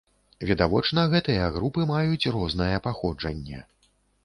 Відавочна, 0.51 1.03
гэтыя 1.11 1.51
групы 1.59 1.85
маюць 1.93 2.31
рознае 2.39 2.73
паходжанне. 2.89 3.63